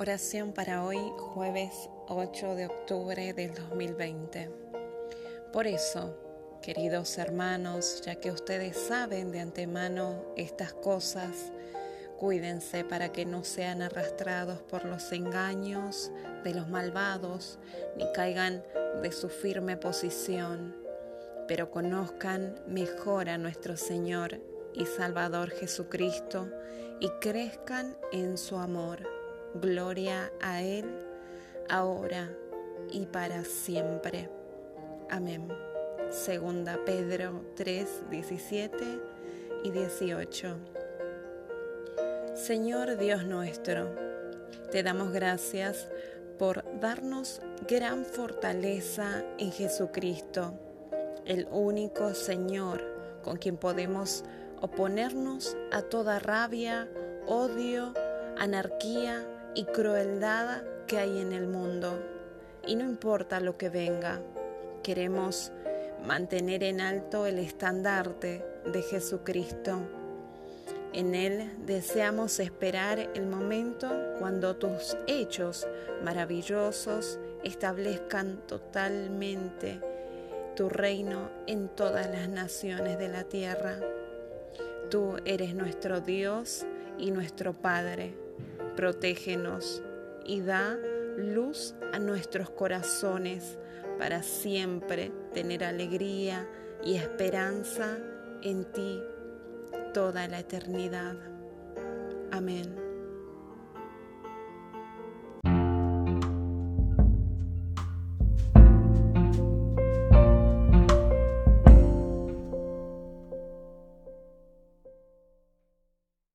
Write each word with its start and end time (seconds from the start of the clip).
Oración 0.00 0.52
para 0.52 0.84
hoy, 0.84 1.00
jueves 1.18 1.90
8 2.06 2.54
de 2.54 2.66
octubre 2.66 3.32
del 3.32 3.52
2020. 3.52 4.48
Por 5.52 5.66
eso, 5.66 6.16
queridos 6.62 7.18
hermanos, 7.18 8.00
ya 8.06 8.14
que 8.14 8.30
ustedes 8.30 8.76
saben 8.76 9.32
de 9.32 9.40
antemano 9.40 10.22
estas 10.36 10.72
cosas, 10.72 11.50
cuídense 12.16 12.84
para 12.84 13.10
que 13.10 13.26
no 13.26 13.42
sean 13.42 13.82
arrastrados 13.82 14.62
por 14.62 14.84
los 14.84 15.10
engaños 15.10 16.12
de 16.44 16.54
los 16.54 16.68
malvados, 16.68 17.58
ni 17.96 18.04
caigan 18.12 18.62
de 19.02 19.10
su 19.10 19.28
firme 19.28 19.76
posición, 19.76 20.76
pero 21.48 21.72
conozcan 21.72 22.54
mejor 22.68 23.28
a 23.28 23.36
nuestro 23.36 23.76
Señor 23.76 24.40
y 24.74 24.86
Salvador 24.86 25.50
Jesucristo 25.50 26.48
y 27.00 27.08
crezcan 27.20 27.96
en 28.12 28.38
su 28.38 28.58
amor 28.58 29.17
Gloria 29.54 30.32
a 30.40 30.62
Él, 30.62 30.84
ahora 31.68 32.30
y 32.90 33.06
para 33.06 33.44
siempre. 33.44 34.28
Amén. 35.10 35.48
Segunda 36.10 36.78
Pedro 36.84 37.44
3, 37.56 38.10
17 38.10 38.76
y 39.64 39.70
18. 39.70 40.56
Señor 42.34 42.96
Dios 42.96 43.24
nuestro, 43.24 43.94
te 44.70 44.82
damos 44.82 45.12
gracias 45.12 45.88
por 46.38 46.64
darnos 46.80 47.40
gran 47.68 48.04
fortaleza 48.04 49.24
en 49.38 49.50
Jesucristo, 49.50 50.54
el 51.26 51.48
único 51.50 52.14
Señor 52.14 52.98
con 53.22 53.36
quien 53.36 53.56
podemos 53.56 54.24
oponernos 54.60 55.56
a 55.72 55.82
toda 55.82 56.18
rabia, 56.18 56.88
odio, 57.26 57.92
anarquía, 58.38 59.26
y 59.58 59.64
crueldad 59.64 60.62
que 60.86 60.98
hay 60.98 61.18
en 61.18 61.32
el 61.32 61.48
mundo. 61.48 61.98
Y 62.64 62.76
no 62.76 62.84
importa 62.84 63.40
lo 63.40 63.58
que 63.58 63.68
venga, 63.68 64.20
queremos 64.84 65.50
mantener 66.06 66.62
en 66.62 66.80
alto 66.80 67.26
el 67.26 67.40
estandarte 67.40 68.44
de 68.72 68.82
Jesucristo. 68.82 69.80
En 70.92 71.16
Él 71.16 71.50
deseamos 71.66 72.38
esperar 72.38 73.00
el 73.00 73.26
momento 73.26 73.90
cuando 74.20 74.54
tus 74.54 74.96
hechos 75.08 75.66
maravillosos 76.04 77.18
establezcan 77.42 78.36
totalmente 78.46 79.80
tu 80.54 80.68
reino 80.68 81.30
en 81.48 81.68
todas 81.68 82.08
las 82.08 82.28
naciones 82.28 82.96
de 82.96 83.08
la 83.08 83.24
tierra. 83.24 83.74
Tú 84.88 85.16
eres 85.24 85.56
nuestro 85.56 86.00
Dios 86.00 86.64
y 86.96 87.10
nuestro 87.10 87.54
Padre 87.54 88.27
protégenos 88.76 89.82
y 90.24 90.40
da 90.40 90.76
luz 91.16 91.74
a 91.92 91.98
nuestros 91.98 92.50
corazones 92.50 93.58
para 93.98 94.22
siempre 94.22 95.10
tener 95.34 95.64
alegría 95.64 96.48
y 96.84 96.94
esperanza 96.94 97.98
en 98.42 98.64
ti 98.72 99.02
toda 99.92 100.28
la 100.28 100.40
eternidad. 100.40 101.16
Amén. 102.30 102.87